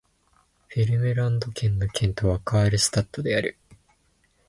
[0.75, 3.55] ヴェルムランド県の県都はカールスタッドである